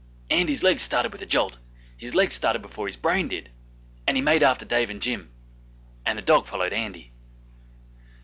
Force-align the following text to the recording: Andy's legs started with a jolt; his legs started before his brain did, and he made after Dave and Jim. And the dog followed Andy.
Andy's 0.31 0.63
legs 0.63 0.81
started 0.81 1.11
with 1.11 1.21
a 1.21 1.27
jolt; 1.27 1.59
his 1.95 2.15
legs 2.15 2.33
started 2.33 2.63
before 2.63 2.87
his 2.87 2.97
brain 2.97 3.27
did, 3.27 3.51
and 4.07 4.17
he 4.17 4.23
made 4.23 4.41
after 4.41 4.65
Dave 4.65 4.89
and 4.89 4.99
Jim. 4.99 5.29
And 6.07 6.17
the 6.17 6.23
dog 6.23 6.47
followed 6.47 6.73
Andy. 6.73 7.11